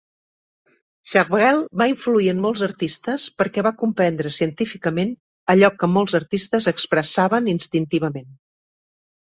[1.09, 5.15] Chevreul va influir en molts artistes perquè va comprendre científicament
[5.55, 8.35] allò que molts artistes expressaven instintivament.